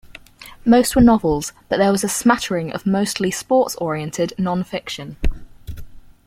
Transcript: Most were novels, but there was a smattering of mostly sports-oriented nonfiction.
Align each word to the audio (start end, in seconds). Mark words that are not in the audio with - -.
Most 0.65 0.95
were 0.95 1.01
novels, 1.03 1.53
but 1.69 1.77
there 1.77 1.91
was 1.91 2.03
a 2.03 2.09
smattering 2.09 2.71
of 2.73 2.87
mostly 2.87 3.29
sports-oriented 3.29 4.33
nonfiction. 4.39 5.17